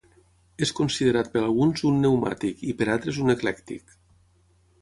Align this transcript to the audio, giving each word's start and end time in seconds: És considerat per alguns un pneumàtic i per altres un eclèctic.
És 0.67 0.71
considerat 0.79 1.29
per 1.35 1.43
alguns 1.49 1.85
un 1.89 1.99
pneumàtic 2.01 2.65
i 2.73 2.75
per 2.81 2.91
altres 2.97 3.23
un 3.27 3.35
eclèctic. 3.35 3.99